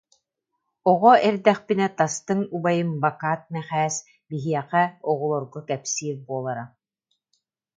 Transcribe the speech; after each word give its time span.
Оҕо 0.89 1.13
эрдэхпинэ, 1.27 1.87
тастыҥ 1.97 2.39
убайым 2.55 2.91
Бакат 3.03 3.41
Мэхээс 3.53 3.95
биһиэхэ, 4.27 4.83
оҕолорго 5.09 5.59
кэпсиир 5.67 6.17
буолара: 6.27 6.65